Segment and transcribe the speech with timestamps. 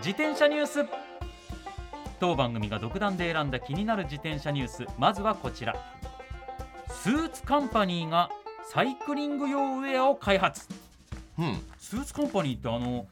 [0.00, 0.86] 自転車ニュース。
[2.20, 4.86] 当番組が独断で選んだ気になる自転車ニュース。
[4.98, 5.76] まずはこちら。
[6.88, 8.30] スーツカンパニーが
[8.64, 10.66] サイクリング用ウェアを開発。
[11.38, 11.60] うん。
[11.78, 13.06] スーツカンパニーってあの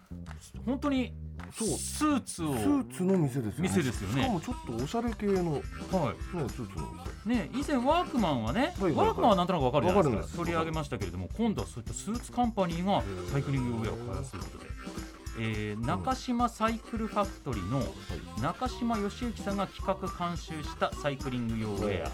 [0.64, 1.12] 本当に
[1.52, 1.68] そう。
[1.68, 3.68] スーツをスーツの店ですよね。
[3.68, 4.22] 店ですよね。
[4.22, 5.42] しかもちょっとおしゃれ系のね
[5.92, 6.68] はスーツの
[7.26, 9.06] いね以前ワークマンはね、はいはいはい。
[9.08, 10.10] ワークマンはなんとなくわかるじゃないですか。
[10.10, 10.36] わかるんです。
[10.38, 14.70] 取り上げましたけれども今度はそういったスーツカンパニーがサイクリング用ウェアを開発ということで、
[15.40, 17.82] えー中島サイクルファクトリーの
[18.42, 22.10] 中島義之さんが企画監修したサイクリング用ウェアは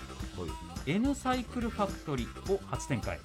[0.86, 0.90] い。
[0.90, 3.18] N サイクルファクトリーを初展開、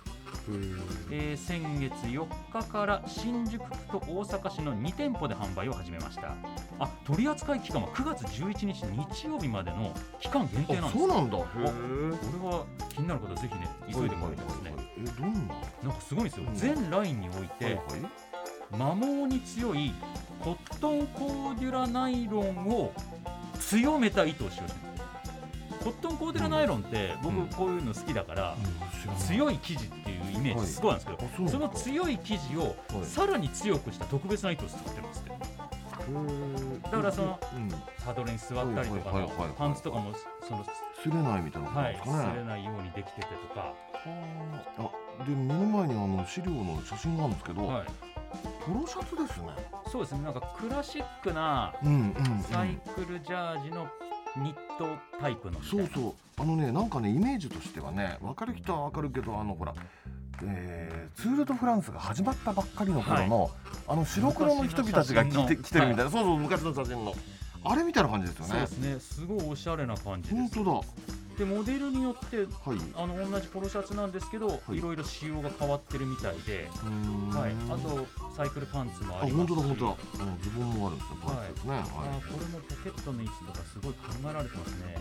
[1.12, 6.34] えー先月4日から新宿区と大阪市の2店舗で販売を始めました。
[6.80, 10.98] あ取り扱い期間は9月11日日曜日までの期間限定なんです。
[10.98, 11.38] あそうなんだ。
[11.38, 11.68] へこれ
[12.50, 14.74] は気になる方はぜひね急いでもらいたいですね。
[14.98, 15.56] えどんな？
[15.84, 16.46] なんかすごいんですよ。
[16.48, 16.56] うん。
[16.56, 17.78] 全ラインにおいて
[18.72, 19.94] 摩耗に強い
[20.40, 22.94] コットンコーデュラナイロンを
[23.60, 24.90] 強めた糸を使用してる
[25.84, 27.48] コットンコーデュラナイロンって僕うん。
[27.48, 28.56] こういうの好きだから
[29.18, 33.06] 強い生地っていうイメージすごいなんですけど、あその強い生地をはい。
[33.06, 35.30] さらに強くした特別な糸を使ってるんですって。
[36.84, 40.14] だだからそのうんサドルに座ったりとかのパンツとかも
[40.48, 40.66] その
[41.04, 43.74] 擦れないみたいなはい擦れないようにできててとか、
[44.80, 47.88] あで目の前にあの資料の写真があるんですけど、はい、
[48.66, 49.48] ポロシャツですね。
[49.92, 50.22] そうですね。
[50.24, 51.74] なんかクラシックな
[52.52, 53.88] サイクルジャージの
[54.38, 54.88] ニット
[55.20, 56.14] タイプのそうそう。
[56.38, 59.74] あのねなんかねイメージとしてはね分かる人は分かるけどあのほら、
[60.44, 63.52] えーツール・ド・フランスが始まったばっかりの頃の、
[63.88, 67.14] あの白黒の人々たちが着て昔の写真の着てるみたいな、そうそう昔の写真の
[67.64, 68.52] あれみたいな感じですよね。
[68.52, 69.00] そうですね。
[69.00, 70.36] すごいおしゃれな感じです。
[70.36, 70.72] 本当だ。
[70.78, 70.84] は
[71.38, 72.48] でモデルによってい。
[72.96, 76.68] あの同じポロシャツなんですけど、いい、ろいろ仕様が変わってるみたいで、
[77.32, 78.06] はい、あと
[78.36, 79.56] サイクルパンツもあありますし。
[79.56, 81.80] 本当だ本当だ、うん、自分もあるんですねパンツですね、はい。
[81.80, 84.00] あーこれもポケットの位置とかすごい考
[84.30, 85.00] えられてますね。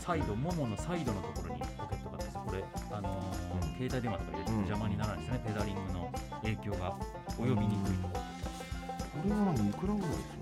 [0.00, 3.76] サイドもものサイドのところにポケットがあってこれあのーうん。
[3.76, 4.56] 携帯電話とか入れてうん。
[4.64, 6.10] 邪魔にならないですね、ペダリングの
[6.40, 6.96] 影響が
[7.36, 8.08] 及びにくいと。
[8.08, 8.16] こ
[9.20, 10.41] これは何いくらぐらいですか？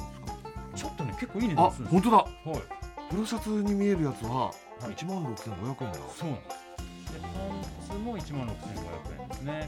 [0.80, 2.00] ちょっとね結構いい値あ段するんですよ。
[2.00, 2.16] 本当だ。
[2.16, 2.62] はい。
[3.10, 4.52] ポロシャツに見えるやつはは
[4.88, 4.94] い。
[4.96, 7.12] 1万6500円だ、そうなんです。
[7.12, 9.52] でパンツも1万6500円ですね。
[9.52, 9.66] なる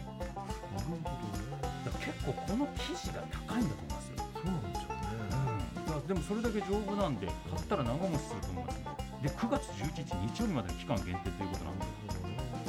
[0.89, 1.53] ほどね。
[1.85, 4.97] だ結構この生地が高いんだと思いますよ、そうなんですよね、
[5.75, 11.85] だからでもそれだけ丈夫なんで買ったら長持ちすると思いますんでで9月11日日曜日までの期間限定ということなんで。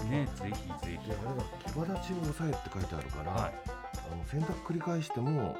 [0.10, 1.10] ねぜひぜひ。
[1.10, 3.54] であれだ毛羽立ちを抑えって書いてあるから、はい。
[4.12, 5.56] あの洗濯繰り返してももう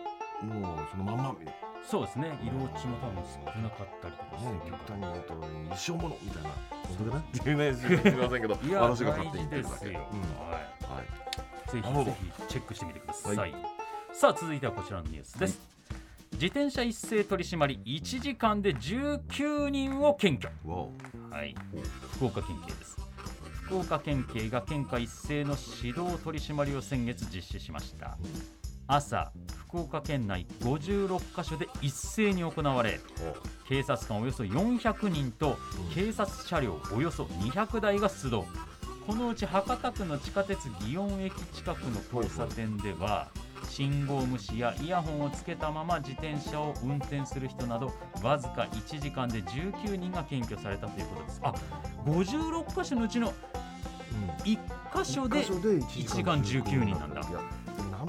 [0.92, 1.56] そのまんまね
[1.90, 2.40] そうですね。
[2.42, 5.34] 色落ちも多分少なかったりとかして極端に言うと
[5.76, 6.50] 一生ものみたいな
[6.88, 9.86] 本当かなっていうねすみませんけど いや私が勝手に言ってるだけ。
[9.86, 10.12] でうんはい。
[10.12, 11.72] はい。
[11.72, 13.56] ぜひぜひチェックしてみてください、はい。
[14.12, 15.60] さあ続いてはこちらのニュースです、
[16.34, 20.54] 自転車一斉取り締まり1時間で19人を検挙。
[21.32, 21.56] はい。
[22.14, 22.98] 福岡県警です。
[23.66, 28.18] 福岡県警が県下一斉の指導取り締まりを先月実施しました。
[28.88, 29.32] 朝
[29.74, 33.00] 福岡県内56カ所で一斉に行われ
[33.68, 35.58] 警察官およそ400人と
[35.96, 38.46] 警察車両およそ200台が出動。
[39.08, 43.30] このうち博多区の地下鉄祇園駅近くの交差点では
[43.68, 47.92] 信号無視やイヤホンをつけたまま自転車を運転する人など
[48.22, 51.42] わずか1時間で19人が検挙されたということです。
[51.44, 51.52] あ
[52.06, 53.34] 56箇所のうちの
[54.46, 54.60] 1
[55.04, 57.24] 箇所で一箇所で1時間19人なんだ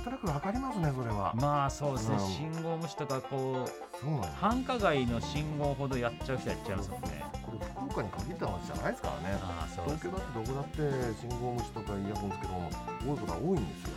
[0.05, 2.17] となくわかりますねそれは、まあそうですね。
[2.17, 2.29] うん。
[2.29, 7.25] 信号無視とかこうそうなの繁華街の信号ほどやっちゃう人はやっちゃいますもんね。
[7.43, 9.39] これ福岡に限った話じゃないですからね。
[9.43, 12.71] ああそうです東京だってどこだって信号無視とかイヤホンつけるの
[13.01, 13.97] 多いことは多いんですよ。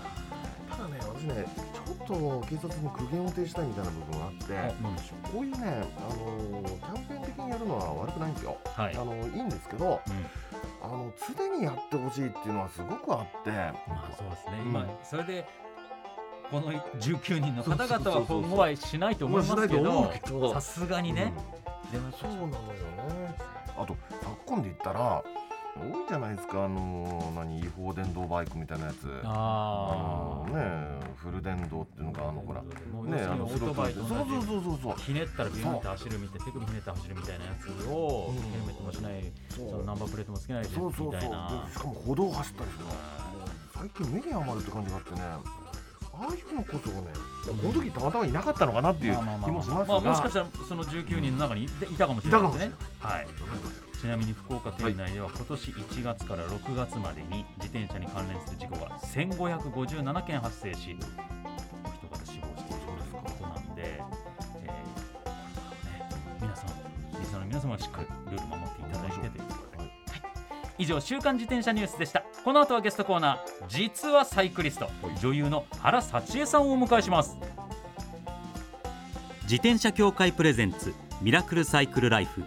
[0.70, 4.96] ただね私ねちょっと警察に苦言を呈したいみたいな部分があってあなん。
[4.96, 5.58] でしょこういうね、
[5.98, 8.58] あのキャンペーン的にやるのは悪くないんですよ。
[8.64, 8.96] うはい。
[8.96, 10.26] あのいいんですけど、うん。
[10.84, 14.70] あの常にやってほしいっていうのはすごくあって、まあそうですね、うん。
[14.70, 15.48] 今それで
[16.50, 21.34] この19人の方々は今後はしないと思いますけどさすがにね、
[21.92, 23.36] でもそうなのよね。
[23.78, 25.24] あと昨今で言ったら、
[25.76, 26.64] 多いじゃないですか。
[26.64, 29.08] あの何違法電動バイクみたいなやつ。
[29.26, 32.64] ああのねフル電動っていうのがあのほら
[32.94, 34.96] もうねあのオートバイとそうそうそうそうそう。
[34.98, 38.32] ひねったらビューンって走るみたいな手首ひねって走るみたいなやつを、う。
[38.32, 41.08] んヘルメットもしないそのナンバープレートもつけないでそうそうそう。
[41.08, 42.92] みたいなでしかも歩道走ったりするの。
[43.78, 45.22] 最近目に余るって感じがあってね
[46.20, 47.08] ああいうのこそね
[47.46, 52.72] この時たまたまいなかったのかなっていうまあまあまあ気もしますまあ、もしかがしたらその19人の中にいいたかもしれないですね。
[53.00, 53.28] はい。
[54.00, 60.96] ちなみに福岡県内では今年1月から6月までに自転車に関連する事故が1557件発生し、
[61.84, 64.84] お人方死亡しているということなんで、えーね、
[66.42, 69.92] 皆さん、リスナーの皆様はしっかりルール守っていただいてということで、はい、
[70.78, 72.24] 以上、週刊自転車ニュースでした。
[72.48, 74.90] この後はゲストコーナー、実はサイクリスト、
[75.20, 77.36] 女優の原幸恵さんをお迎えします。
[79.42, 82.46] 自転車協会プレゼンツミラクルサイクルライフ。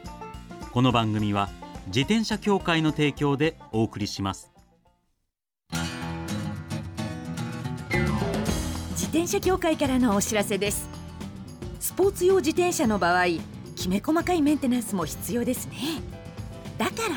[0.73, 1.51] この番組は
[1.89, 4.51] 自転車協会の提供でお送りします。
[8.93, 10.89] 自転車協会からのお知らせです。
[11.79, 13.27] スポーツ用自転車の場合
[13.77, 15.77] きめ細かいメンテナンスも必要ですね。
[16.79, 17.17] だから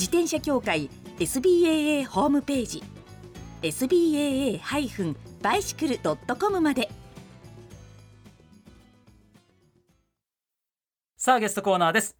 [0.00, 0.88] 自転車協会
[1.18, 2.82] SBAA ホームページ
[3.60, 6.88] SBAA-bicycle.com まで。
[11.18, 12.16] さあゲストコーナーです。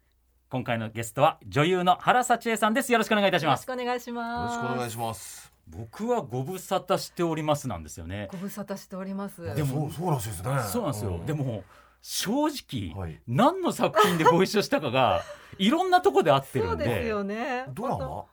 [0.49, 2.91] 今回のゲストは女優の原幸恵さんです。
[2.91, 3.67] よろしくお願いいたします。
[3.67, 4.53] よろしくお願いしよろます。
[4.53, 5.51] しくお願いします。
[5.67, 8.29] 僕はご無沙汰しておりますなんですよね。
[8.31, 9.55] ご無沙汰しております。
[9.55, 10.49] でもそうそうらしいですね。
[10.71, 11.25] そうなんですよ、ん。
[11.25, 11.63] でも
[12.03, 12.49] 正
[12.93, 13.19] 直、はい。
[13.27, 15.23] 何の作品でご一緒したかが
[15.57, 16.85] いろんなとこで合ってるんで。
[16.85, 17.65] そうですよね。
[17.73, 18.25] ドラマ？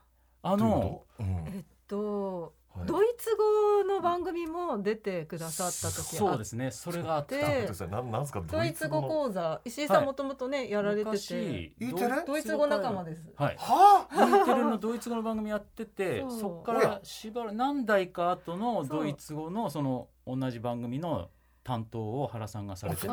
[0.42, 2.86] あのうこえっと、はい。
[2.86, 6.70] ドイツ語の番組も出てくださった時あっそうですね。
[6.70, 7.66] それがあって。
[8.46, 9.60] ドイツ語の講座。
[9.64, 10.02] 石井さはい。
[10.04, 12.24] んもともとねやられてて、昔 E テレ？
[12.26, 13.28] ドイツ語仲間です。
[13.36, 13.56] はい。
[13.58, 16.40] はあ？E テレのドイツ語の番組やってて そう。
[16.40, 21.30] そこからしばらく何代か後のドイツ語のその同じ番組の
[21.64, 23.08] 担当を原さんがされてて、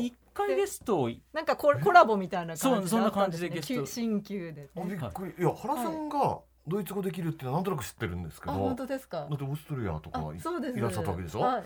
[0.00, 3.74] 一回ゲストをなんかココラボみたいな感じそうそんな感じでゲスト。
[3.74, 5.10] 旧新旧で、あびっね。
[5.12, 5.34] くり。
[5.38, 5.42] い。
[5.42, 9.26] や原さんがドイツ語できるってなんとなく知ってるんですけあど本当ですか。
[9.28, 9.34] だ。
[9.34, 10.78] ってオーストリアとかあそうです。
[10.78, 11.40] いらっしゃったわけでしょ？
[11.40, 11.52] はい。
[11.54, 11.64] はい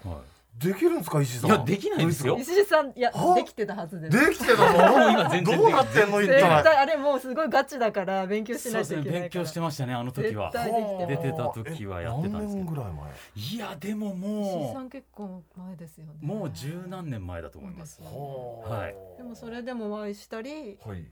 [0.59, 1.51] できるんですか石井さん？
[1.51, 2.39] いやできないですよ。
[2.39, 3.35] 石井さんいやは？
[3.35, 4.19] できてたはずです。
[4.19, 4.99] 語できてたの？
[4.99, 9.45] もう今全然どうなってんの一絶体対あれもうすごいガチだから勉強しないですね勉といけないから。
[9.45, 10.51] 強してましたねあの時は。
[10.53, 11.07] 絶対できてます。
[11.09, 12.65] 出てた時はやってたんですけど。
[12.65, 12.95] え何年ぐらい前
[13.37, 16.13] いやでも石井さもん結構前ですよね。
[16.23, 21.05] うもう十何年前だと思いますはいでもそれでもお会いしたりはい。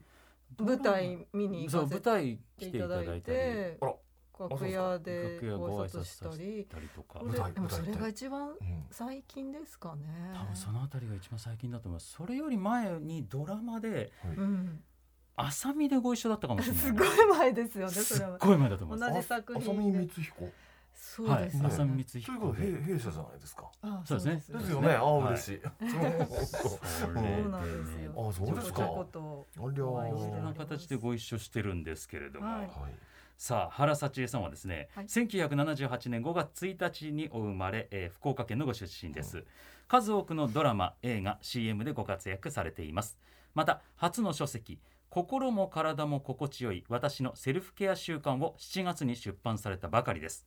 [0.59, 3.93] 舞台見にそう舞行かせて台来ていただいてあら
[4.39, 7.19] 楽屋で楽屋ご挨拶したりりとか。
[7.53, 8.85] でもそれが一番うん。
[8.91, 10.03] 最近ですかね。
[10.33, 12.11] 多分そのあたりが一番最近だと思います。
[12.11, 14.83] それより前にドラマでうん。
[15.37, 16.83] 浅見でご一緒だったかもしれない。
[16.85, 19.13] すごい前ですよねそすっれはごい前だと思います。
[19.13, 20.49] 同じ作あ浅見光彦
[20.93, 23.71] そうですはい浅見ね光ということ彦でで弊弊社じゃないですか。
[23.81, 24.41] あそうですね。
[24.41, 24.93] そうですよね。
[24.93, 25.61] あ嬉しい。
[25.61, 28.29] そうなんですよ。
[28.29, 28.79] あそうですか。
[28.79, 32.55] ちょこちょことありゃお会いしていろんな形でご一緒してるんですけれども、はい。
[32.61, 32.69] はい
[33.37, 35.05] さあ原幸恵さんはですね、はい。
[35.05, 39.43] 1978年5月1日にお生まれ、えー福岡県のご出身です、
[39.87, 43.17] 数多くのドラマ映画 CM でご活躍されています。
[43.53, 50.45] また初の書籍心も体も心地よい私のセルフケア習慣を7月に出版されたばかりです。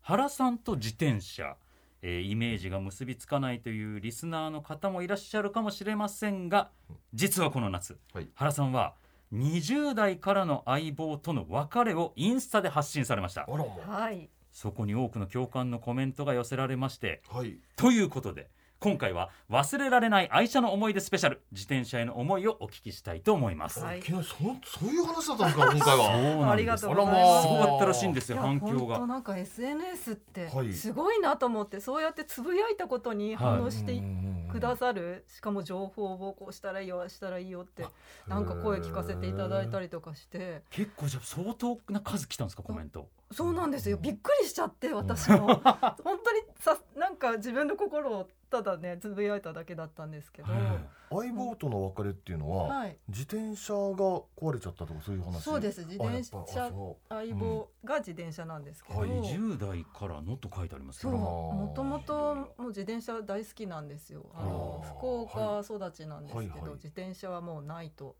[0.00, 1.56] 原さんと自転車、
[2.02, 6.70] えーイメージが結びつかないというリスナーの方もいらっしゃるかもしれませんが
[7.14, 8.28] 実はこの夏、はい。
[8.34, 8.94] 原さんは
[9.32, 13.46] 20代からの相棒との別れをインスタで発信されました。
[13.46, 14.30] はい。
[14.52, 17.58] そこに多くの共感のコメントが寄せられましてはい。
[17.76, 24.02] ということで今回は忘れられない愛車の思い出スペシャル自転車への思いをお聞きしたいと思います、はい。
[24.02, 26.12] そそういう話だったんですか 今回は。
[26.12, 26.46] そうなんです。
[26.46, 27.42] ありがとうございます。
[27.42, 28.74] すごかったらしいんですよ反響が。
[28.76, 30.72] 本当なんか SNS ってはい。
[30.72, 34.00] すごいなと思って、そうやってつぶやいたことに反応して
[34.48, 37.86] くだささる、しかも情報をこうしたらいいよしたらいいよって
[38.26, 40.62] なんか声聞かせていただいたりとかして。
[40.70, 43.98] 結構じゃあ相当な数来たんですかコメントそうなんですよ。
[43.98, 45.48] びっくりしちゃって私も。
[46.02, 50.48] 本当にさなんか自分の心をただねつぶやいただけだったんですけど、
[51.10, 52.96] 相棒との別れっていうのは、はい。
[53.08, 55.42] 自転車が壊れちゃったとかそういう話？
[55.42, 55.84] そうです。
[55.84, 56.40] 自転車
[57.10, 61.12] 相棒が自転車なんですけど、はい20代からのと書いてありますそう。
[61.12, 64.24] よもともともう自転車大好きなんですよ。
[64.34, 66.60] あの福岡育ちなんですけど、はい。
[66.62, 66.72] はい。
[66.76, 68.16] 自転車はもうないと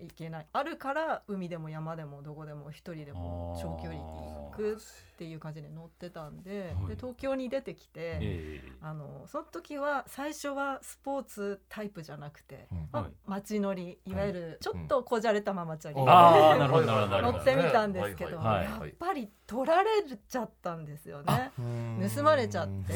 [0.00, 0.46] いけない。
[0.52, 6.86] あるから海でも山でもどこでも一人でも長距離行くっていう感じで乗ってたんで,、はい。
[6.88, 8.72] で東京に出てきて、ええ。
[8.80, 12.88] あのその時は最初はスポーツタイプじゃなくて、うん。
[12.90, 13.12] まあはい。
[13.26, 19.90] 街乗りいわゆるちょっとこじゃれたママチャリ、乗ってみたんですけど、はいやっぱり取られ
[20.28, 21.52] ちゃったんですよね。
[22.14, 22.94] 盗まれちゃって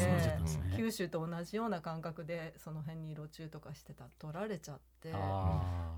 [0.75, 5.11] 九州と同じような感覚でその辺に路中とかしてたら取られちゃって。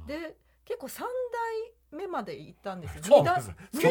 [0.05, 0.35] で
[0.69, 1.07] 結構3代
[1.91, 3.01] 目まで行ったんですよ。
[3.19, 3.41] 二代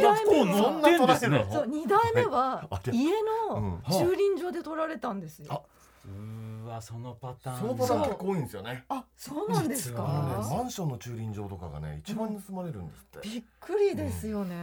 [0.00, 3.10] 代目結構乗ってんですね2代目は家
[3.50, 5.64] うんの駐輪場で取られたんですよ。
[6.04, 7.58] あうーわそのパターン。
[7.60, 8.84] そのパターン結構多いんですよね。
[8.88, 14.54] あそうなんです実あのねかマンションの駐輪場とかがね一番盗まれるんですって、びっくりですよね。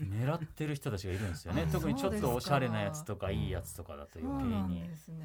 [0.00, 1.62] 狙ってる人たちがいるんですよね。
[1.62, 1.70] うん。
[1.70, 5.24] 特にちょっとおしゃれなやつとかいいやつとかだとそう余計になんですね。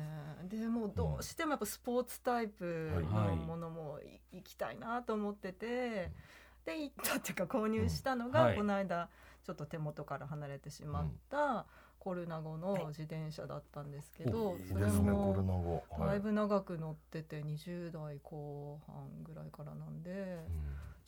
[0.49, 3.99] でもうどうしてもやっぱスポーツタイプのものも
[4.31, 6.11] い行きたいなと思ってて、
[6.65, 8.57] で行ったっていうか購入したのが、うんはい。
[8.57, 9.09] この間
[9.45, 11.65] ちょっと手元から離れてしまった
[11.99, 15.83] コルナゴの自転車だったんですけど、いいそれもナゴ。
[16.05, 20.39] だいぶ長く乗ってて20代後半ぐらいからなんで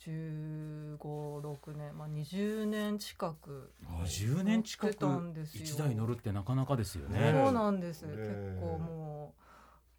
[0.00, 3.70] 1 5 6年まあ20年近く
[4.04, 5.64] 20年近く乗ってたんですよ。
[5.64, 7.32] 一台乗るってなかなかですよね。
[7.32, 9.34] ねそうなんです、ね結構も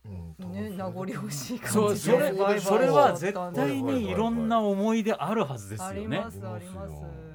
[0.04, 5.94] うんうね名残惜しい感じそれそれは絶対にいろんな思い出あるはずですよね。
[5.94, 7.31] ありますあります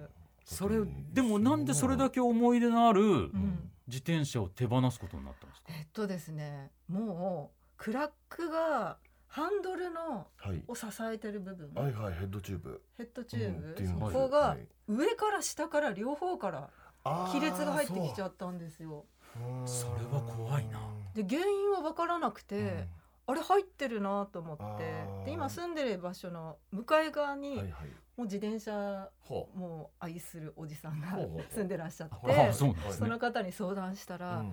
[0.47, 0.79] それ
[1.13, 3.71] でもなんでそれだけ思い出のあるうん。
[3.89, 5.69] 自転車を手放すことになったんですか？
[5.69, 8.97] えっとですねもうクラックが
[9.29, 10.63] ハンドルのはい。
[10.67, 12.83] を支えてる部分、はいはいヘッドチューブ。
[12.97, 14.67] ヘッドチューブ、うんそこがはい。
[14.89, 16.71] 上から下から両方から
[17.05, 19.05] 亀裂が入ってきちゃったんですよ。
[19.37, 19.65] う。
[19.65, 20.81] んそれは怖いな。
[21.15, 22.87] で原因は分からなくて、うん。
[23.29, 25.25] あれ入ってるなと思って。
[25.27, 27.73] で今住んでる場所の向かい側に、はいはい
[28.17, 29.09] もう自転車
[29.55, 31.19] もう愛するおじさんが
[31.51, 34.51] 住んでらっしゃってその方に相談したら、いうん。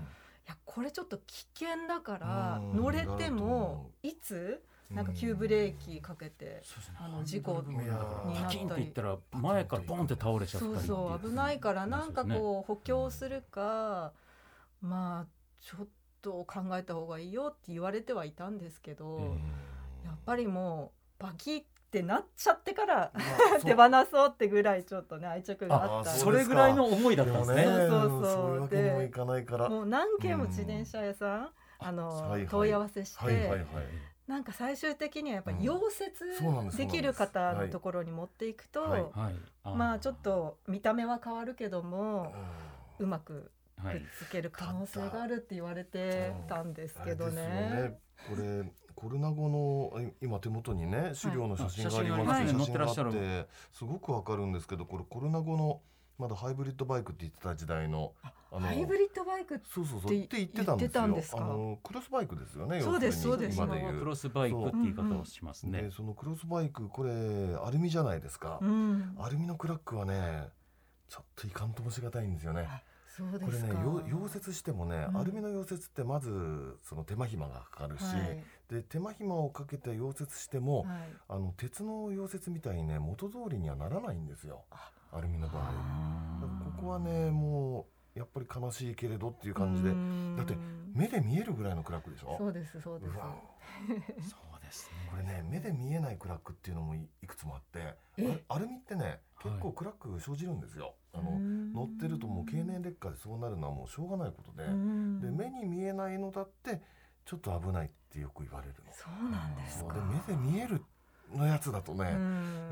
[0.48, 2.78] やこれちょっと危険だからうん。
[2.78, 6.62] 乗れても思いつなんか急ブレーキかけて、
[7.00, 8.40] あの事故になったり。
[8.44, 14.12] パキンっていったら前からポンって倒れちゃったりそうそう危ないからなんかこう補強するか
[14.82, 15.28] まあ
[15.62, 15.88] ちょっ
[16.22, 19.38] と考えた方がいいよって言われてはいたんですけど、
[20.06, 23.12] やっぱりもうバキってなっちゃってから
[23.64, 27.64] 手放そうってぐらいちょっとね愛着があったあそれぐらいの思いだったんですね。
[27.66, 28.94] そうそうそう。
[28.94, 29.70] もいかないから。
[29.70, 32.48] もう何件も自転車屋さん、あの、はいはい。
[32.48, 33.68] 問い合わせして、はいはいはい。
[34.26, 35.64] なんか最終的にはやっぱりうん。
[35.64, 39.02] 溶接できる方のところに持っていくと、はい。
[39.14, 39.76] はい。
[39.76, 42.34] まあちょっと見た目は変わるけども
[42.98, 48.00] うまくくっはいつける可能性があるって言われてたんですけどね。
[48.30, 48.44] これ
[50.34, 52.60] 今手元にね資料の写真があります写真がありますね。
[52.60, 55.82] 写真があってすごくわかるんですけどこれコルナゴの
[56.18, 60.16] まだハイブリッドバイクって言ってた時代のあのハイブリッドバイクってそうそうそう。
[60.16, 60.88] って言ってたんですよ。
[60.88, 62.82] 言ってたんですかあのクロスバイクですよね。
[62.82, 63.58] そうですそうです。
[63.58, 64.00] 今で言う。
[64.00, 65.82] クロスバイクって言い方をしますね。
[65.84, 67.12] でそのクロスバイクこれ
[67.64, 70.50] アルミじゃないですか、うん、アルミのクラックはね
[71.10, 72.68] ちょっといかんともしがたいんですよね
[73.22, 73.74] これねすか。
[73.82, 75.18] よ溶接してもね、うん。
[75.18, 78.44] アルミの溶接ってまずその手間暇がかかるし、はい。
[78.70, 80.98] で手間暇をかけて溶接しても、はい。
[81.30, 84.64] あの鉄の溶接みたいにね元通りにはならないんですよ。
[85.12, 85.72] アルミの場合。
[86.78, 89.90] ここはねもうやっぱり悲しいけれどっていう感じで。
[89.90, 90.36] うん。
[90.38, 90.56] だって
[90.94, 92.36] 目で見えるぐらいのクラックでしょ？
[92.38, 93.14] そうですそうです。
[93.14, 97.96] そうですこれね目で見えないクラックっていうのもいいくつもあって。
[98.48, 101.74] アルミってねはい結構クラック生じるんですよ、あのうん。
[101.74, 102.28] 乗ってると
[103.04, 105.20] もう経年劣化でそうなるのはもうしょうがないことで、うん。
[105.20, 106.82] で目に見えないのだって
[107.26, 108.92] ちょっと危ないってよく言われるの。
[108.94, 109.94] そうなんですか。
[109.94, 110.82] で目で見える
[111.34, 112.70] のやつだとね、うん。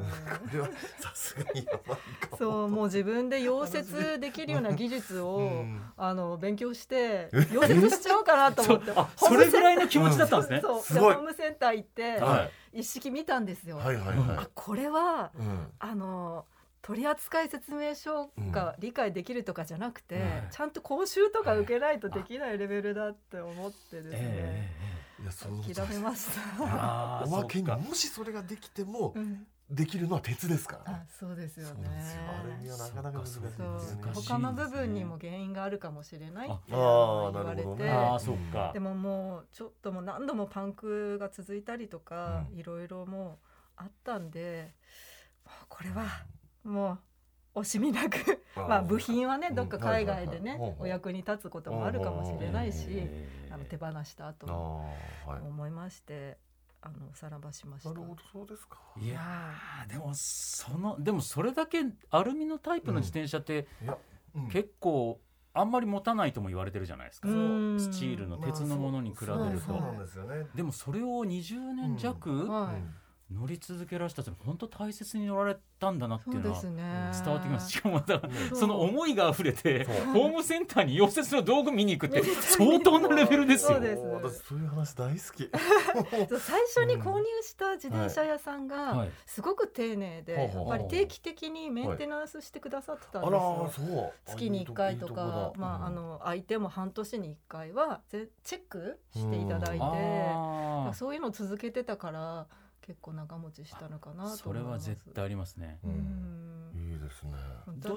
[0.50, 0.68] これは
[1.00, 2.38] さすがにやばいかも。
[2.38, 5.82] そうもう自分で溶接できるような技術を、 うん。
[5.98, 8.92] あの勉強して溶接しちゃおうかなと思って。
[8.96, 10.62] あ それぐらいの気持ちだったんですね。
[10.62, 10.82] そう。
[10.82, 11.14] すごい。
[11.14, 12.80] でホームセンター行って、はい。
[12.80, 13.78] 一式見たんですよ。
[13.78, 16.46] はいはいあはこれはい、うん、あの
[16.82, 20.22] 取扱説明書が理解できるとかじゃなくて、うん
[20.52, 24.72] ちゃんと講習とか受けないとできないレベルだって思ってですね、え
[25.22, 27.24] いやその諦めましえた。
[27.26, 27.84] おまけにそっか。
[27.84, 29.48] もしそれができてもうん。
[29.70, 30.96] できるのは鉄ですから。
[30.96, 31.06] あね。
[31.18, 31.86] そうですよね。
[31.86, 31.92] よ。
[32.28, 36.60] あれにはなかなか難しい他の部分にも原因があるかもしれないってあ。
[36.72, 37.90] 言わーなるほどれて、ね。
[37.90, 38.72] あーそっか。
[38.74, 42.60] でももうちょっともう何度もパンクが続いたりとか、うん。
[42.60, 43.48] いろいろもう
[43.78, 44.74] あったんで
[45.46, 46.26] もうこれは
[46.64, 46.98] も
[47.56, 54.48] う惜しみなくまあ部品はねうんどっか海外でねはいはいはいお役に立つこともあるかもしれないしええあの手放した後。
[55.28, 56.38] 思いまして
[56.82, 57.90] あのおさらばしました。
[57.90, 58.80] なるほどそうですか。
[59.00, 63.68] いやーでもそのでもそれだけアルミのタイプの自転車って
[64.52, 65.20] 結構
[65.54, 70.46] あんまり持たないとも言われてるじゃないですか、うんスチールの鉄のものに比べるまあと、で。
[70.56, 72.96] でもそれを20年弱はいうん
[73.34, 77.12] 乗り続けらしたって本当大切に乗られたんだなっていそううのはですね。
[77.24, 77.72] 伝わってきます。
[77.72, 78.22] しかもまた
[78.54, 83.74] その思いが溢れてホームセンターに溶接の道具見に行くって相当なレベルですよ。
[83.74, 85.50] そうです私そういう話大好き。
[86.40, 89.10] 最初に購入した自転車屋さんがはい。
[89.26, 93.72] すごく丁寧で、やっぱり定期的にメンテナンスしてくださってたんですあらよ。
[93.74, 94.14] そう。
[94.26, 102.48] 月に1回とかまあ、あの相手も半年に1回はぜチェックしていただいて、そういうのを続けてたから
[102.82, 104.90] 結構長持ちしたのかなとそれは思います。
[104.90, 105.80] 絶対ありますね。
[105.84, 105.94] ううん。
[105.94, 107.34] んいいですね。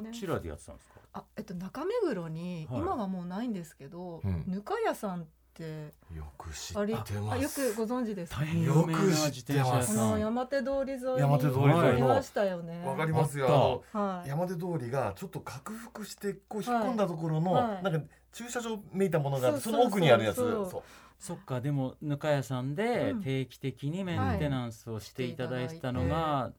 [0.03, 0.11] ね。
[0.12, 0.95] ちらでやってたんですか？
[1.14, 2.81] あえっと中目黒に、はい。
[2.81, 4.45] 今はもうないんですけど、うん。
[4.47, 5.25] ぬか屋さんっ
[5.55, 7.12] てよく知ってます。
[7.31, 8.41] あよくご存知ですか？
[8.43, 11.81] 大変有名な自転車屋あの山手通り沿いに山手通り沿いの。
[11.81, 12.85] ありましたよね。
[12.85, 13.85] わかりますよ。
[13.93, 14.29] はい。
[14.29, 17.83] 山手通りがちょっと拡幅してこう引っ込んだところの、はい。
[17.83, 19.85] なんか駐車場めいたものがあってそうそそうそう。
[19.85, 20.37] の奥にあるやつ。
[20.37, 20.83] そう
[21.25, 23.23] そっかでもぬか屋さんでうん。
[23.23, 26.52] 定期的にメンテナンスをしていただいてたのはいが、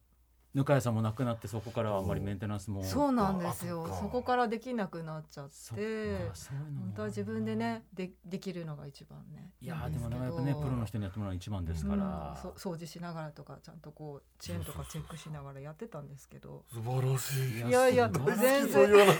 [0.56, 3.86] ぬか屋さんもなくなってそこからはあんまりメンテナンスもそうなんですよ。
[3.92, 6.18] あそこからできなくなっちゃって。
[6.50, 9.52] 本当は自分でねでできるのが一番ね。
[9.60, 16.64] いやーでもなかなかねプロの人にやってもらうのが一番ですから、うんそ掃除しながらとかちゃんとこうチェーンとかチェックしながらやってたんですけど。
[16.74, 17.62] 素晴らしい。
[17.66, 18.70] いいやいや全然。
[18.70, 19.14] そういう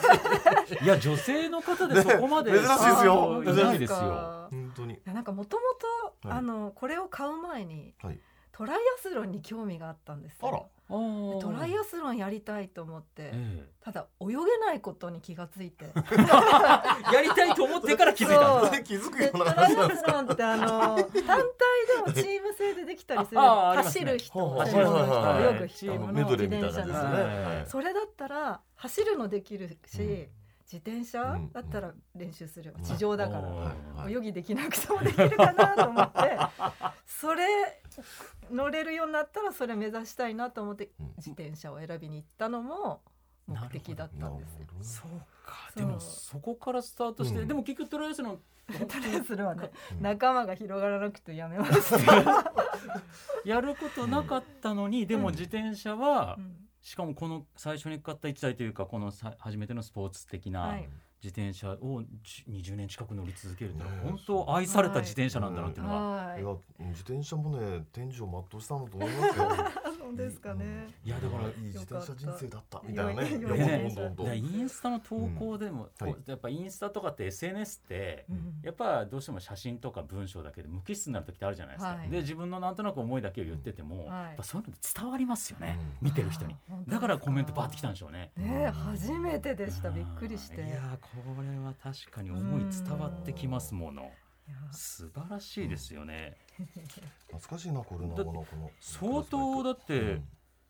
[0.58, 0.86] 話。
[0.86, 3.44] いや女性の方でそこまで、ね珍しいですよ。
[3.44, 3.98] いないですよ。
[3.98, 4.48] か。
[4.52, 4.94] 本当に。
[4.94, 5.64] いやなんかもとも
[6.22, 6.38] とはい。
[6.38, 8.20] あのこれを買う前にはい。
[8.58, 15.86] トライアスロンに興味があったんですよトライアスロンやりたいと思ってえただ泳げないことに気がついて。
[15.86, 16.00] え
[17.14, 18.84] やりたいと思ってから気づいたんですそう。
[18.84, 21.42] 気づくでようなトライアスロンってあの単体で
[22.06, 23.42] もチーム制でできたりする。
[23.42, 24.06] ああありますね。
[24.06, 24.40] 走る人。
[24.56, 24.70] はい
[25.56, 30.30] 泳ぐ人チームの自転車な感じですね、それだったら走るのできるし、うん。
[30.66, 32.74] 自転車うんだったら練習する。
[32.78, 32.84] うん。
[32.84, 33.42] 地上だか
[33.98, 36.38] ら、泳ぎできなくてもできるかなと思って。
[37.06, 37.44] それ
[38.52, 43.02] 乗れるようになったらそれ目指したいなと思ってうん自転車を選びに行ったのも
[43.48, 44.68] 目的だったんですよ。
[44.82, 45.12] そう
[45.46, 45.72] か。
[45.76, 45.86] そう。
[45.86, 47.48] でもそこからスタートして、うん。
[47.48, 48.40] でも結局トライアスロン
[48.88, 50.02] とりあえずはねうん。
[50.02, 52.54] 仲間が広がらなくてやめました。
[53.46, 56.66] やることなかったのに、でも自転車は、うん。
[56.82, 60.88] しかもこの最初に買った1台というかこのさ初めてのスポーツ的なはい
[61.26, 66.42] 自転車をじ20年近く乗り続けるってのはね本当愛された自転車なんだなっていうのは、はい。
[66.42, 69.50] いや自転車もね天井を全うしたんだと思いますよ
[70.06, 70.88] そうですかね。
[71.04, 74.38] いやだからいい自転車人生だったみたいなね。
[74.38, 76.08] インスタの投稿でも、うん。
[76.08, 76.14] はい。
[76.14, 78.60] こうやっぱインスタとかって SNS って、うん。
[78.64, 82.10] やっぱどうしても写真とか文章だけで無機質になる時ってあるじゃないですか、はい。
[82.10, 84.26] で自分のなんとなく思いだけを言ってても、はい。
[84.26, 86.56] やっぱそういうの伝わりますよね、う見てる人に。
[86.88, 88.32] だからコメントバーってきたんでしょうね。
[88.38, 89.90] ねえ初めてでした。
[89.90, 90.62] びっくりして。
[90.62, 94.12] いやーこれは確かに思い伝わってきますもの。
[94.72, 96.38] 素晴らしいですよね、
[97.28, 100.22] 懐かしいなこれなだこのこの相当だって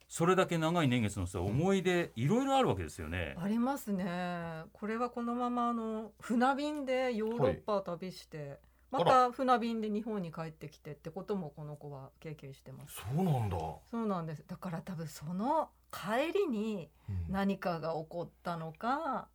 [0.08, 4.64] それだけ長い年月のさ思い出いろいろあるわけですよね、ありますね。
[4.74, 8.60] これはこのままあの船便でヨーロッパ旅して、
[8.92, 12.96] また船便で日本に帰ってきてってこともこの子は経験してます。
[12.96, 13.58] そうなんだ、
[13.92, 14.44] そうなんです。
[14.48, 17.34] だから多分その帰りにうん。
[17.34, 19.28] 何かが起こったのか、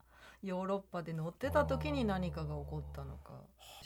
[0.42, 3.32] ヨーロッパで乗ってた時に何かが起こったのか、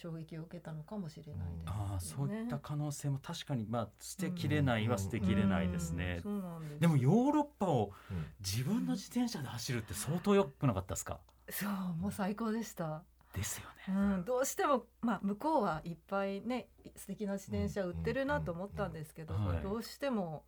[0.05, 6.41] 衝撃を受けたのかもしれないです、ああそういったね可能性も確かにまあ捨てきれないは捨てきれないですね、うん。
[6.41, 6.81] そうなんです。
[6.81, 8.27] でもヨーロッパをうん。
[8.41, 11.21] 自分の自転車で走るって相当良くなかったですか？
[11.49, 13.03] そうもう最高でした。
[13.35, 20.45] ですようね、ん、どうしても、まあ、向こうはいっぱいね素敵な自転車売ってるなと思ったんですけど、どうしても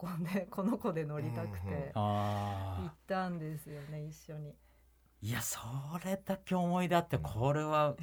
[0.00, 4.56] 運んでこの子で乗りたくて行あったんですよね一緒に。
[5.22, 5.58] ーいやそ
[6.04, 7.94] れだけ思い出あってこれは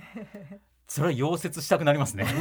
[0.87, 2.25] それは溶接したくなりますね。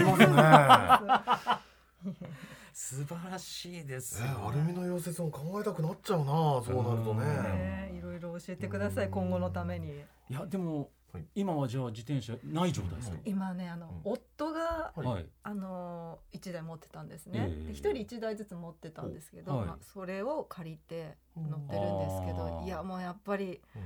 [2.72, 4.22] 素晴らしいです。
[4.22, 7.18] えよアルミの溶接も考えたくなっちゃうなそうなるとうん。
[7.18, 9.88] ねねいろいろ教えてください今後のために。
[10.28, 11.24] いやでも、はい。
[11.34, 14.12] 今はじゃあ自転車ない状態ですか、今ねあの、うん。
[14.12, 15.06] 夫がはい。
[15.06, 15.26] はい。
[15.42, 17.46] あの1台持ってたんですね。
[17.48, 17.66] ええ。
[17.68, 19.66] で一人1台ずつ持ってたんですけど、はい。
[19.66, 23.82] まあ、それを借りて乗ってるんですけあど、ーいやもうやっぱりうん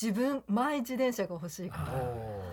[0.00, 1.84] 自分マイ自転車が欲しいから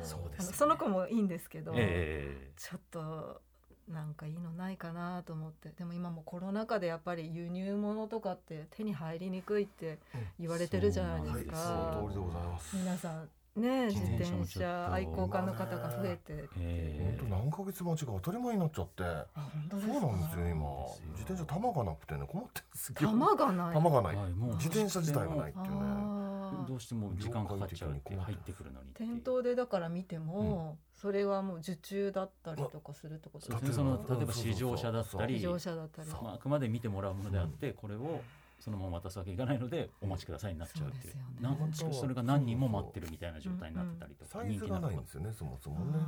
[0.03, 3.41] そうですよねその子もいいんですけど、えちょっと
[3.87, 5.69] なんかいいのないかなと思って。
[5.69, 9.99] でも今もコロナ禍でやっぱり輸入物とかって手に入りにくいって
[10.39, 11.99] 言われてるじゃないですはいそか。
[12.01, 12.75] の通りでございます。
[12.77, 19.03] 皆さんね自自転車愛好家の方が増えて、え本当何ヶ月待ちが当たり前になっちゃって。
[19.03, 19.93] あ本当ですか？
[19.93, 20.65] そうなんですよ今。
[21.11, 22.61] 自転車玉がなくてね困って
[22.95, 23.73] 玉がない。
[23.73, 24.15] 玉がない。
[24.15, 26.21] はいもう自転車自体がないっていうね。
[26.67, 33.39] どうしても時間かかっちゃうって入ってくるのに店頭でだから見ても、それはもう受注だったりとかするってこ。
[33.39, 33.73] とでですすね。
[33.75, 38.21] その例えば試乗車だったり試乗車だったりまあ、あくまで見てもらうものであって、これを
[38.61, 41.13] そのまま渡すわけいかないのでお待ちくださいになっちゃうっていう。
[41.13, 41.91] そうね。
[41.91, 45.99] なそれが何人も待ってるみたいな状態になってたりとか、サイズがないん人気ですよねそもそもね。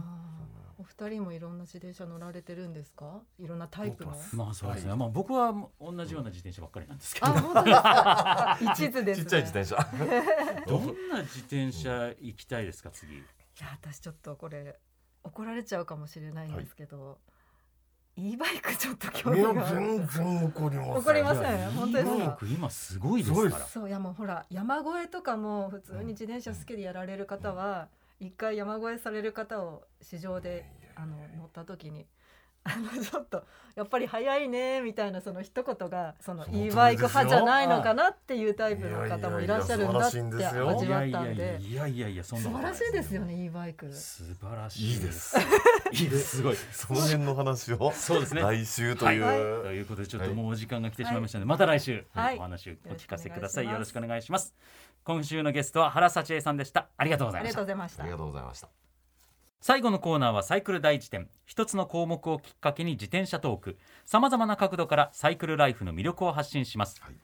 [0.78, 3.22] お二人もいろんな自転車乗られてるんですか？
[3.38, 4.16] いろんなタイプの？
[4.34, 8.58] まあそうですね、まあ僕は同じような自転車ばっかりなんですけど、あ本当ですか？
[8.74, 9.24] 一途ですね。
[9.24, 9.78] ちっちゃい自転車。
[10.68, 13.18] どんな自転車行きたいですか次？
[13.18, 13.20] い
[13.62, 14.80] や私ちょっとこれ
[15.24, 17.20] 怒られちゃうかもしれないんですけど、
[18.16, 19.76] e バイクちょっと興いや味がある。
[19.80, 23.66] 全然怒りません怒りませんいや本当ですか？e バイク今すごいですから。
[23.66, 27.88] そういやもうほら山越えとかも普通に自転車好きでやられる方は
[28.20, 32.06] 一回山越えされる方を市場であの乗った時に
[32.66, 33.44] あ のちょっと
[33.76, 41.58] やっぱり早いねみたいなその一言がそのその通り e バイク派じゃないのかなっていうタイプの方もいらっしゃるんだっていやいやいや素晴らしいんですよ味わっいやいやたんで。
[41.62, 43.92] いやいやいやそんな素晴らしいですよね e バイク。
[43.92, 45.38] 素晴らしいいいです。
[45.92, 48.34] いいですすごいその辺の話をそうです。
[48.36, 49.38] ね来週という、はい。
[49.64, 51.40] ということでちょっともうお時間が来てしまいました。
[51.40, 52.38] ので、また来週、はい。
[52.38, 53.66] お話をお聞かせください。
[53.66, 54.56] よよろしくお願いします。
[55.04, 56.88] 今週のゲストは原幸恵さんでした。
[56.96, 57.62] ありがとうござありいました。
[57.62, 58.04] がとうございました。
[58.04, 58.93] ありがとうございました
[59.66, 61.30] 最後のコーナーはサイクル第一点。
[61.46, 63.78] 一つの項目をきっかけに自転車トーク。
[64.04, 67.16] さまざまな角度からサイクルライフの魅力を発信します、はい。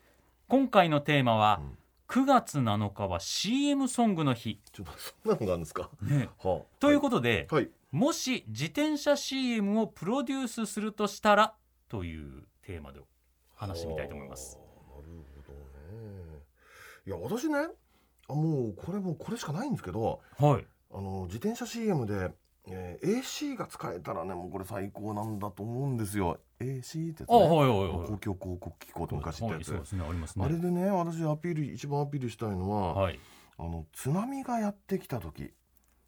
[0.48, 1.78] 今回のテーマは、うん。
[2.08, 5.90] 9月7日は CM ソングの日、ちょっとそんなのがあるんですか？
[6.02, 6.66] ね、はあ。
[6.80, 7.70] ということで、はい。
[7.92, 11.56] もし自転車 CM をプロデュースするとしたら
[11.90, 13.02] というテーマで
[13.54, 14.56] 話してみたいと思います。
[14.56, 14.62] は
[14.98, 15.54] あなるほど
[16.32, 16.40] ね。
[17.06, 17.68] いや私ね
[18.30, 20.66] あもうこれもうこれしかないんですけどはい。
[20.92, 22.32] あの自転車 CM で、
[22.68, 26.40] えー AC が使えたらねもうこれ最高なんだと思うんですよ。
[26.60, 28.08] AC ってやつあ、ねはいはいはい。
[28.08, 30.46] 公共広告機構と昔ってやつ、はい、ね、あね。
[30.46, 33.20] あれでね私アピール一番アピールしたいのは、はい。
[33.58, 35.52] あの津波がやってきた時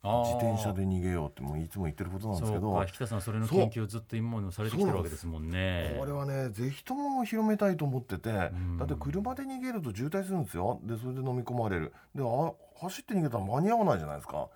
[0.03, 5.95] 自転車で逃げようってもういつも言ってることなんですけど引田さん、それの研究をずっと今までされてきてるわけですもんね。
[5.99, 8.77] これはねぜひとも広めたいと思っててん。
[8.77, 10.79] だって車で逃げると渋滞するんですよ。
[10.83, 11.93] でそれで飲み込まれる。
[12.15, 14.49] であ走って逃げたら間に合わないじゃないですか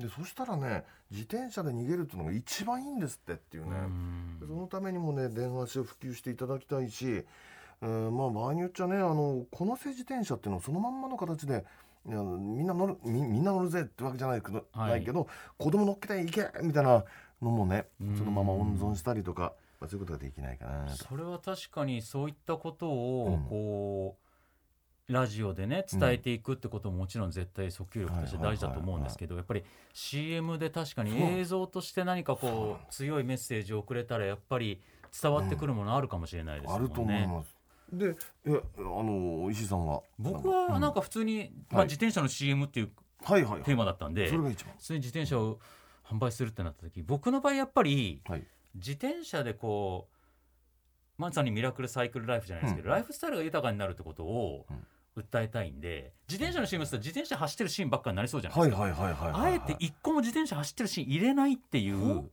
[0.00, 3.70] でそしたらね自転車で逃げるっていうのが一番いいんですってっていうね。
[4.40, 7.24] そのためにもね電話を普及していただきたいし、
[7.82, 11.64] えーまあ場合によっちゃねあのこのせ自転車っていうのをそのまんまの形で
[12.06, 14.90] いやみんな乗るみみんな乗るぜってわけじゃないけど,、はい。
[14.90, 17.04] ないけど子供乗っけていけみたいな
[17.42, 18.16] のもねうん。
[18.16, 21.04] そのまま温存したりとか、まあ、そういうことができないかなと。
[21.04, 23.48] それは確かにそういったことをうん。
[23.48, 24.19] こう、
[25.10, 34.80] ラジオでね伝えていくってことももちろん絶対訴求力として大事だと思うんですけどやっぱり CM で確かに映像として何かこう強いメッセージを送れたらやっぱり
[35.20, 37.26] 伝わってくるものあるかもしれないですもんあると思いね。
[37.26, 37.56] ます。
[37.92, 40.02] で、え、あの石井さんは？
[40.18, 42.90] 僕はなんか普通に、まあ、はい自転車の CM っていう。
[43.22, 44.72] テーマだったんでそれが一番。
[44.78, 45.58] 普通に自転車を
[46.08, 48.44] 販売するってなった時僕の場合やっぱりはい。
[48.74, 54.64] 自転車でこうまさにミラクルサイクルライフじゃないですけど、ライフスタイルが豊かになるってことを
[55.20, 59.52] 訴えたいんで自転車の CM って自転車走ってるシーンばっかりになりそうじゃないですか、はいはいはいはいはい。
[59.52, 62.30] あえて一個も自転車走ってるシーン入れないっていう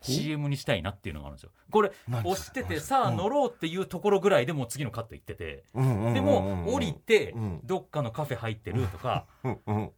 [0.00, 1.50] CM にしたいなっていうのがあるんですよ。
[1.70, 5.80] これ押しててさあ乗ろうっていうところぐらいでもう次のカット行っててで
[6.20, 7.60] も降りてうん。
[7.64, 9.26] どっかのカフェ入ってるとか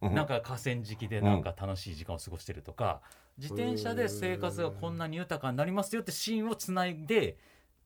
[0.01, 3.01] なんか河川敷でなんか楽しい時間を過ごしてるとか、
[3.37, 7.37] 自転車で生活がこんなに豊かになりますよってシーンをつないで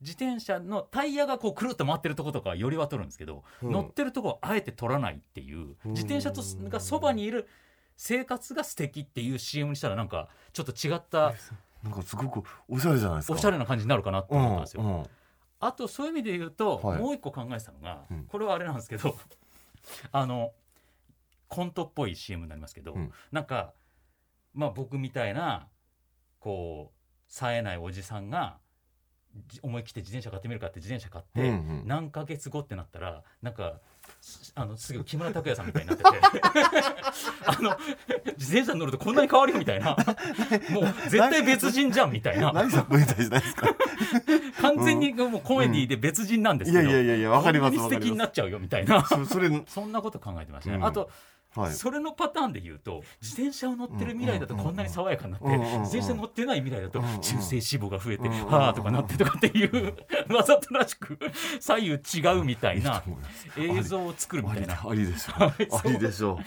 [0.02, 3.72] 自転車のタイヤがこうくるっと回ってるとことかよりは撮るんですけど、うん。
[3.72, 7.48] 乗ってるとこをあえて撮らないっていう自転車とがそばにいる
[7.96, 11.32] 生活が素敵っていう CM にしたらなんかちょっと違った
[11.82, 13.34] なんかすごくおしゃれじゃないですか。
[13.34, 14.82] おしゃれな感じになるかなってうん思ったんですよ。
[14.82, 15.06] うん
[15.64, 16.98] あとそういう意味で言うと、はい。
[16.98, 18.24] もう一個考えてたのが、うん。
[18.24, 19.16] これはあれなんですけど
[20.10, 20.52] あの
[21.46, 23.12] コントっぽい CM になりますけど、うん。
[23.30, 23.72] なんか
[24.54, 25.68] まあ僕みたいな
[26.40, 28.71] こう冴えないおじさんがじ
[29.62, 31.82] 思い切って自転車買ってみるかって自転車買って、うんうん。
[31.86, 33.74] 何ヶ月後ってなったらなんか
[34.20, 36.10] すあのすぐ木村拓哉さんみたいになってて。
[37.46, 37.76] あの
[38.38, 39.96] 自転車に乗るとこんなに変わるよみたいな。
[40.70, 42.52] もう絶対別人じゃんみたいな。
[42.52, 43.68] 何さんみたいじゃないですか？
[44.60, 49.04] 完全にもうコメディで別人なんですいけど、やいやいやいやわかります素敵になっちゃうよみたいな。
[49.04, 50.84] それそんなこと考えてましたね、うん。
[50.84, 51.10] あと
[51.54, 51.72] はい。
[51.72, 55.46] それのパターンで言うと自転車を乗ってる未来だとこんなに爽やかになって、
[55.80, 59.94] 自転車乗ってない未来だと中性脂肪が増えて、はあとかなってとかっていう
[60.34, 61.18] わざとらしく
[61.60, 63.02] 左右違うみたいな
[63.56, 64.80] 映像を作るみたいな。
[64.88, 66.38] ありでしょはいありでしょ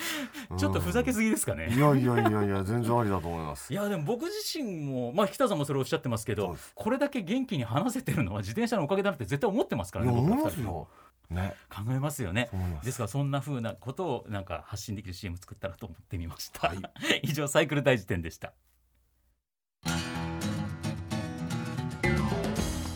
[0.51, 0.57] う。
[0.57, 1.69] ちょっとふざけすぎですかね。
[1.69, 3.71] いやいやいやいや全然ありだと思います。
[3.71, 10.87] いやでも僕自身もまあ北さんもそれおっしゃってますけどこれだけ元気に話せてるのは自転車のおかげだなって絶対思ってますからね思いますよ
[11.29, 11.55] ね。
[11.69, 12.49] 考えますよね。
[12.83, 12.97] です。
[12.97, 16.73] からそんな風なことをなんか発信できる CM 作ったらと思ってみました、
[17.23, 18.53] 以上サイクル大辞典でした。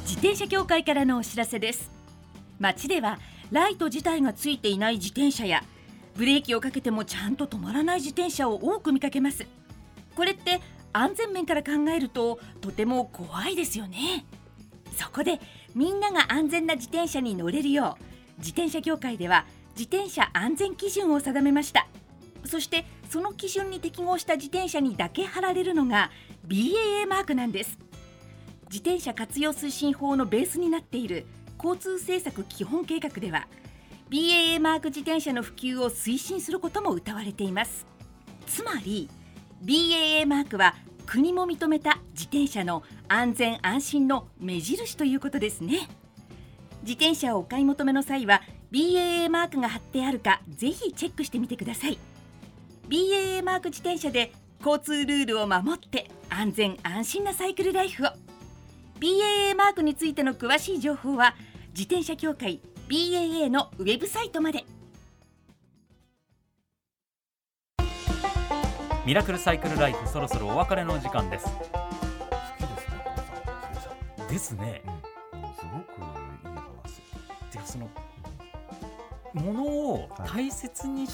[0.02, 1.90] 自転車協会からのお知らせです。
[2.60, 3.20] 街では
[3.52, 5.64] ライト自体がついていない自転車や
[6.16, 9.46] ブレーキをかけてもちゃんと止まらない自転車を多く見かけます。
[10.16, 10.60] これって
[10.92, 14.26] 安全面から考えるととても怖いですよね。
[14.98, 15.40] そこで
[15.76, 18.09] みんなが安全な自転車に乗れるよう
[18.40, 19.46] 自転車協会では
[19.78, 21.88] 自転車安全基準を定めました。
[22.46, 26.12] そしてその基準に適合した自転車にだけ貼られるのが
[26.48, 27.78] BAA マークなんです。
[28.70, 31.26] 自転車活用推進法のベースになっている
[31.58, 33.48] 交通政策基本計画では
[34.10, 37.86] BAA マーク自転車の普及を推進することも謳われています。
[38.46, 39.10] つまり
[39.64, 40.76] BAA マークは
[41.06, 45.90] 国も認めた自転車の安全安心の目印ということですね。
[46.82, 51.98] 自転車をお買い求めの際は BAA マークが貼ってあるかぜひチェックしてみてください。
[52.88, 54.32] BAA マーク自転車で
[54.66, 58.08] 交通ルールを守って安全安心なサイクルライフを。
[59.00, 61.36] BAA マークについての詳しい情報は
[61.70, 64.66] 自転車協会 BAA のウェブサイトまで。
[69.06, 71.46] ミラクルサイクルライフそろそろお別れのお時間です。
[71.46, 71.52] 好
[72.58, 74.84] きですねですね。
[74.84, 75.54] うんうん。
[75.56, 76.09] すごく
[77.70, 77.90] その
[79.34, 81.08] ものを大切に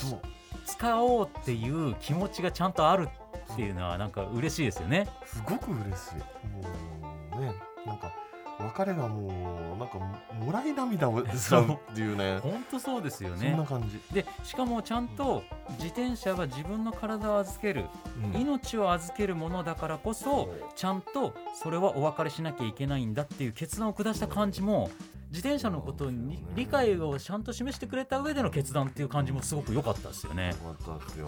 [0.65, 3.09] 使おうっていう気持ちがちゃんとある
[3.53, 5.07] っていうのはなんか嬉しいですよね。
[5.25, 6.15] すごく嬉しい。
[6.47, 7.53] もうね
[7.85, 8.11] なんか
[8.57, 12.39] 別れがもうなんかもらい涙をしちゃうっていうね。
[12.39, 17.85] 本当そうですよそんねな感じ、でしかもちゃんと自転車は自分の体を預ける
[18.33, 18.41] うん。
[18.41, 24.89] 命を預けるものだからこそちゃんとそれはお別れしなきゃいけないんだっていう決断を下した感じも
[25.35, 30.47] 自転車のことに理解をちゃんと示してくれた上での決断っていう感じもすごく良かったですよね。
[30.47, 31.27] よかったですよ。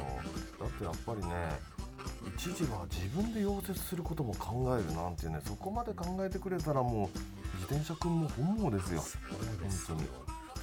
[0.58, 1.28] だってやっぱりね
[2.38, 7.17] 一時は自分で溶接することも考えるなんてねそこまで考えてくれたらもう
[7.58, 9.04] 自転車くんも本望ですよ。
[9.30, 10.08] 本当に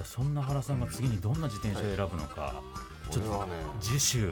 [0.07, 2.63] そんな原さんが次にどんな自転車を選ぶのか
[3.11, 3.47] ちょっと
[3.79, 4.29] 次週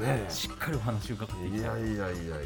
[0.00, 1.82] ねしっかりお話を伺っていきたい。
[1.82, 2.14] いやいやいやいや。
[2.28, 2.44] と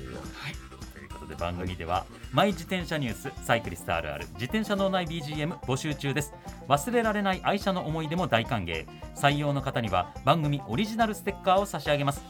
[0.49, 0.53] い。
[0.73, 0.74] う
[1.14, 6.35] ことで番組ではマイ自転車ニュースサイクリストあるある自転車脳内 BGM 募集中です。
[6.68, 8.87] 忘れられない愛車の思い出も大歓迎。
[9.14, 12.22] 採用の方には番組オリジナルステッカーを差し上げます。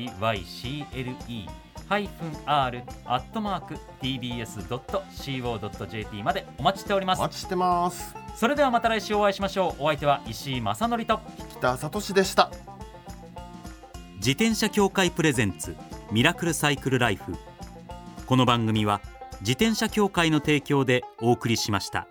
[1.18, 1.67] トマーク
[4.02, 7.18] tbs.co.jp までお待ちしております。
[7.20, 8.14] お待ちしてます。
[8.36, 9.82] それではまた来週お会いしましょう。
[9.82, 11.20] お相手は石井正則と。
[11.58, 12.50] 北里志でした。
[14.16, 15.76] 自転車協会プレゼンツ
[16.12, 17.36] ミラクルサイクルライフ。
[18.26, 19.00] この番組は
[19.40, 22.08] 自転車協会の提供でお送りしました。